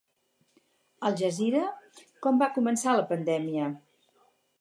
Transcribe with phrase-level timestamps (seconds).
[1.09, 1.61] Aljazeera:
[2.27, 3.69] Com va començar la pandèmia?